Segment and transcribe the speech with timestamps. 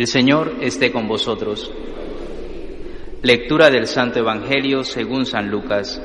[0.00, 1.70] El Señor esté con vosotros.
[3.20, 6.00] Lectura del Santo Evangelio según San Lucas.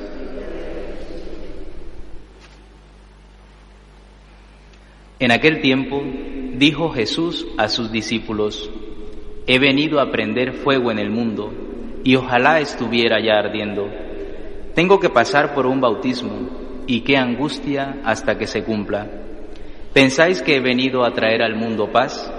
[5.18, 6.04] En aquel tiempo
[6.58, 8.70] dijo Jesús a sus discípulos,
[9.48, 11.54] He venido a prender fuego en el mundo
[12.04, 13.88] y ojalá estuviera ya ardiendo.
[14.74, 19.10] Tengo que pasar por un bautismo y qué angustia hasta que se cumpla.
[19.94, 22.30] ¿Pensáis que he venido a traer al mundo paz?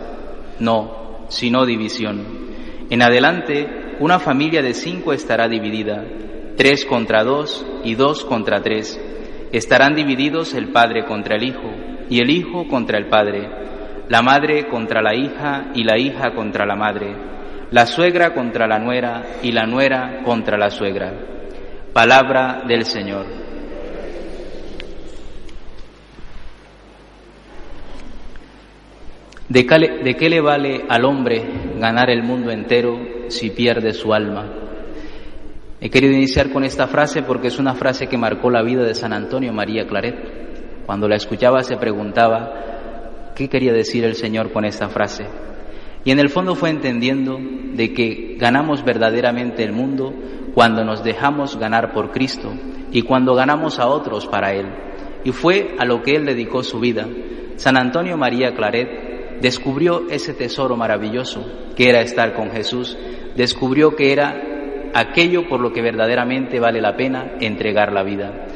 [0.60, 2.24] No, sino división.
[2.90, 6.04] En adelante, una familia de cinco estará dividida,
[6.56, 9.00] tres contra dos y dos contra tres.
[9.52, 11.70] Estarán divididos el padre contra el hijo
[12.08, 13.66] y el hijo contra el padre
[14.08, 17.14] la madre contra la hija y la hija contra la madre,
[17.70, 21.12] la suegra contra la nuera y la nuera contra la suegra.
[21.92, 23.45] Palabra del Señor.
[29.48, 31.42] ¿De qué, le vale al hombre
[31.78, 34.44] ganar el mundo entero si pierde su alma?
[35.80, 38.94] He querido iniciar con esta frase porque es una frase que marcó la vida de
[38.94, 40.84] San Antonio María Claret.
[40.84, 42.66] Cuando la escuchaba se preguntaba
[43.36, 45.26] ¿Qué quería decir el Señor con esta frase?
[46.04, 50.14] Y en el fondo fue entendiendo de que ganamos verdaderamente el mundo
[50.54, 52.54] cuando nos dejamos ganar por Cristo
[52.90, 54.66] y cuando ganamos a otros para Él.
[55.22, 57.06] Y fue a lo que Él dedicó su vida.
[57.56, 59.05] San Antonio María Claret
[59.40, 61.44] descubrió ese tesoro maravilloso
[61.76, 62.96] que era estar con Jesús,
[63.36, 68.46] descubrió que era aquello por lo que verdaderamente vale la pena entregar la vida.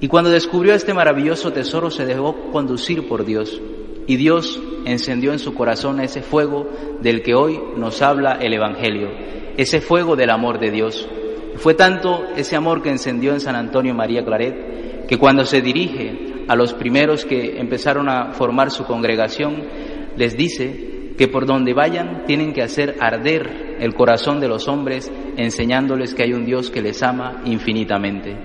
[0.00, 3.60] Y cuando descubrió este maravilloso tesoro se dejó conducir por Dios
[4.06, 6.70] y Dios encendió en su corazón ese fuego
[7.00, 9.08] del que hoy nos habla el Evangelio,
[9.56, 11.08] ese fuego del amor de Dios.
[11.56, 16.44] Fue tanto ese amor que encendió en San Antonio María Claret que cuando se dirige
[16.48, 19.64] a los primeros que empezaron a formar su congregación,
[20.16, 25.10] les dice que por donde vayan tienen que hacer arder el corazón de los hombres
[25.36, 28.36] enseñándoles que hay un Dios que les ama infinitamente.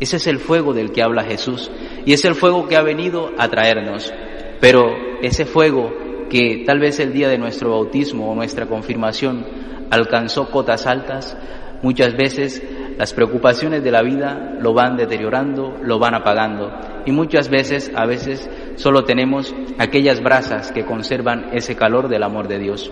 [0.00, 1.70] Ese es el fuego del que habla Jesús
[2.04, 4.12] y es el fuego que ha venido a traernos.
[4.60, 4.86] Pero
[5.22, 5.92] ese fuego
[6.28, 9.46] que tal vez el día de nuestro bautismo o nuestra confirmación
[9.90, 11.36] alcanzó cotas altas,
[11.82, 12.62] muchas veces
[12.98, 16.72] las preocupaciones de la vida lo van deteriorando, lo van apagando.
[17.06, 22.48] Y muchas veces, a veces, solo tenemos aquellas brasas que conservan ese calor del amor
[22.48, 22.90] de Dios.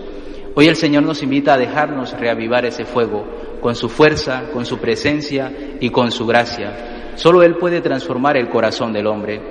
[0.55, 3.27] Hoy el Señor nos invita a dejarnos reavivar ese fuego
[3.59, 5.51] con su fuerza, con su presencia
[5.81, 7.11] y con su gracia.
[7.15, 9.41] Solo Él puede transformar el corazón del hombre.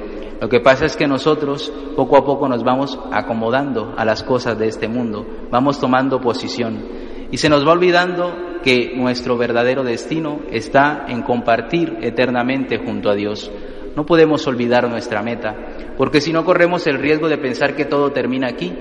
[0.40, 4.58] Lo que pasa es que nosotros poco a poco nos vamos acomodando a las cosas
[4.58, 10.40] de este mundo, vamos tomando posición y se nos va olvidando que nuestro verdadero destino
[10.50, 13.50] está en compartir eternamente junto a Dios.
[13.94, 15.54] No podemos olvidar nuestra meta,
[15.96, 18.72] porque si no corremos el riesgo de pensar que todo termina aquí,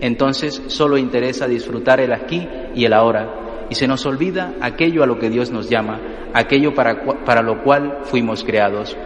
[0.00, 5.06] entonces solo interesa disfrutar el aquí y el ahora, y se nos olvida aquello a
[5.06, 6.00] lo que Dios nos llama,
[6.34, 8.96] aquello para, para lo cual fuimos creados.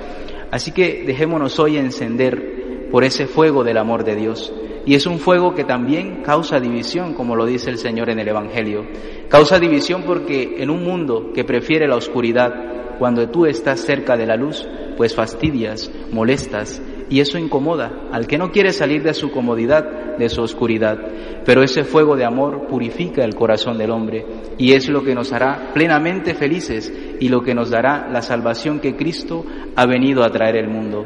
[0.50, 4.53] Así que dejémonos hoy encender por ese fuego del amor de Dios.
[4.88, 8.28] Y es un fuego que también causa división, como lo dice el Señor en el
[8.28, 8.87] Evangelio.
[9.28, 14.25] Causa división porque en un mundo que prefiere la oscuridad, cuando tú estás cerca de
[14.25, 14.66] la luz,
[14.97, 20.31] pues fastidias, molestas, y eso incomoda al que no quiere salir de su comodidad, de
[20.31, 20.97] su oscuridad.
[21.44, 24.25] Pero ese fuego de amor purifica el corazón del hombre
[24.56, 26.91] y es lo que nos hará plenamente felices
[27.21, 29.44] y lo que nos dará la salvación que Cristo
[29.77, 31.04] ha venido a traer al mundo.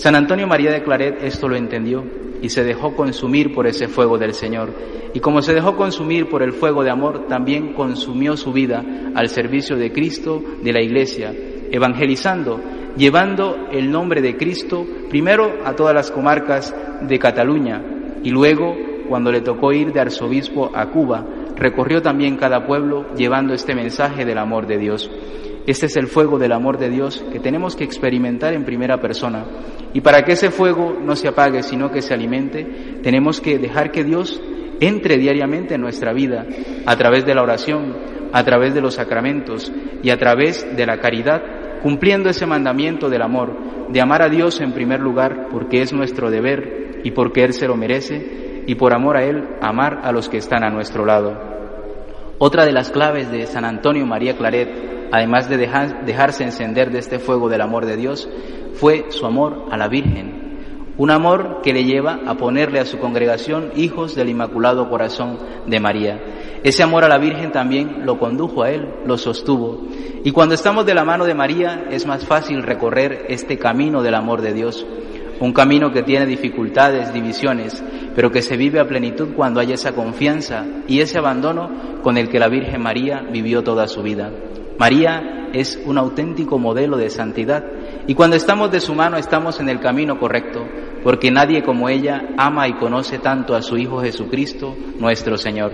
[0.00, 2.02] San Antonio María de Claret esto lo entendió
[2.40, 4.72] y se dejó consumir por ese fuego del Señor.
[5.12, 8.82] Y como se dejó consumir por el fuego de amor, también consumió su vida
[9.14, 11.34] al servicio de Cristo, de la Iglesia,
[11.70, 12.62] evangelizando
[12.96, 17.84] llevando el nombre de Cristo primero a todas las comarcas de Cataluña
[18.22, 18.74] y luego,
[19.06, 21.26] cuando le tocó ir de arzobispo a Cuba,
[21.56, 25.10] recorrió también cada pueblo llevando este mensaje del amor de Dios.
[25.70, 29.46] Este es el fuego del amor de Dios que tenemos que experimentar en primera persona.
[29.94, 33.92] Y para que ese fuego no se apague, sino que se alimente, tenemos que dejar
[33.92, 34.42] que Dios
[34.80, 36.44] entre diariamente en nuestra vida
[36.84, 37.96] a través de la oración,
[38.32, 39.72] a través de los sacramentos
[40.02, 41.40] y a través de la caridad
[41.84, 46.32] cumpliendo ese mandamiento del amor, de amar a Dios en primer lugar porque es nuestro
[46.32, 50.28] deber y porque Él se lo merece, y por amor a Él amar a los
[50.28, 51.38] que están a nuestro lado.
[52.38, 57.18] Otra de las claves de San Antonio María Claret, además de dejarse encender de este
[57.18, 58.28] fuego del amor de Dios,
[58.74, 60.50] fue su amor a la Virgen,
[60.96, 65.80] un amor que le lleva a ponerle a su congregación hijos del Inmaculado Corazón de
[65.80, 66.20] María.
[66.62, 69.86] Ese amor a la Virgen también lo condujo a él, lo sostuvo.
[70.24, 74.14] Y cuando estamos de la mano de María es más fácil recorrer este camino del
[74.14, 74.86] amor de Dios.
[75.40, 77.82] un camino que tiene dificultades, divisiones,
[78.14, 82.28] pero que se vive a plenitud cuando hay esa confianza y ese abandono con el
[82.28, 84.30] que la Virgen María vivió toda su vida.
[84.80, 87.62] María es un auténtico modelo de santidad
[88.06, 90.66] y cuando estamos de su mano estamos en el camino correcto,
[91.04, 95.72] porque nadie como ella ama y conoce tanto a su Hijo Jesucristo, nuestro Señor.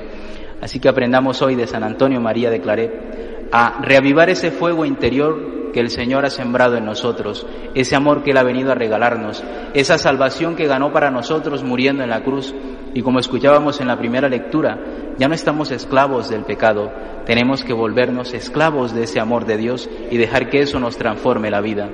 [0.61, 5.56] Así que aprendamos hoy de San Antonio María de Claret a reavivar ese fuego interior
[5.76, 9.44] que el Señor ha sembrado en nosotros, ese amor que Él ha venido a regalarnos,
[9.75, 12.55] esa salvación que ganó para nosotros muriendo en la cruz.
[12.94, 14.78] Y como escuchábamos en la primera lectura,
[15.19, 16.90] ya no estamos esclavos del pecado,
[17.26, 21.50] tenemos que volvernos esclavos de ese amor de Dios y dejar que eso nos transforme
[21.50, 21.90] la vida.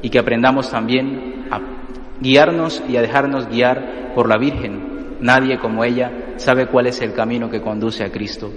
[0.00, 1.58] Y que aprendamos también a
[2.20, 5.16] guiarnos y a dejarnos guiar por la Virgen.
[5.18, 8.52] Nadie como ella sabe cuál es el camino que conduce a Cristo.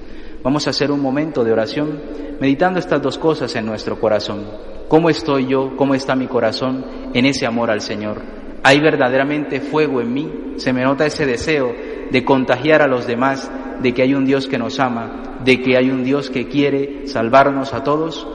[0.47, 1.99] Vamos a hacer un momento de oración
[2.39, 4.45] meditando estas dos cosas en nuestro corazón.
[4.87, 5.75] ¿Cómo estoy yo?
[5.75, 8.21] ¿Cómo está mi corazón en ese amor al Señor?
[8.63, 10.31] ¿Hay verdaderamente fuego en mí?
[10.55, 11.75] ¿Se me nota ese deseo
[12.09, 13.51] de contagiar a los demás
[13.81, 17.07] de que hay un Dios que nos ama, de que hay un Dios que quiere
[17.07, 18.25] salvarnos a todos?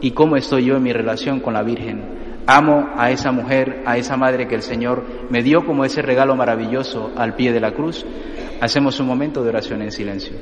[0.00, 2.42] ¿Y cómo estoy yo en mi relación con la Virgen?
[2.44, 6.34] Amo a esa mujer, a esa madre que el Señor me dio como ese regalo
[6.34, 8.04] maravilloso al pie de la cruz.
[8.60, 10.36] Hacemos un momento de oración en silencio.